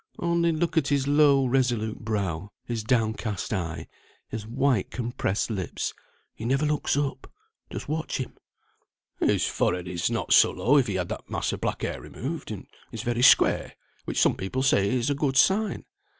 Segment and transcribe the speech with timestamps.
[0.17, 3.85] "Only look at his low, resolute brow, his downcast eye,
[4.29, 5.93] his white compressed lips.
[6.33, 7.31] He never looks up,
[7.71, 8.33] just watch him."
[9.19, 12.49] "His forehead is not so low if he had that mass of black hair removed,
[12.49, 13.73] and is very square,
[14.05, 15.85] which some people say is a good sign.